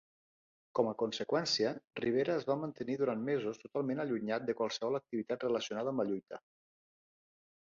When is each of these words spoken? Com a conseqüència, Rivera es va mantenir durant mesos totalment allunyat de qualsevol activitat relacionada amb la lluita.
Com 0.77 0.87
a 0.91 0.93
conseqüència, 1.01 1.73
Rivera 1.99 2.37
es 2.41 2.47
va 2.51 2.55
mantenir 2.61 2.95
durant 3.01 3.21
mesos 3.27 3.61
totalment 3.65 4.01
allunyat 4.05 4.49
de 4.49 4.57
qualsevol 4.63 5.01
activitat 5.01 5.47
relacionada 5.49 5.95
amb 5.95 6.05
la 6.05 6.09
lluita. 6.13 6.41